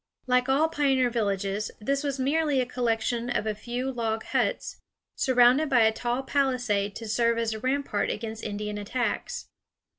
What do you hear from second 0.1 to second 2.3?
Like all pioneer villages, this was